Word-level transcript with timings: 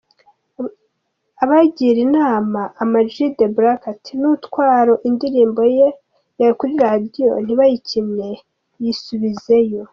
Abagira 1.43 1.99
inama, 2.07 2.61
AmaG 2.83 3.13
the 3.37 3.47
Black, 3.55 3.81
ati 3.93 4.11
“Nutwara 4.19 4.93
indirimbo 5.07 5.61
yawe 6.37 6.53
kuri 6.59 6.73
Radio 6.85 7.29
ntibayikine 7.43 8.29
yisubizeyo. 8.81 9.81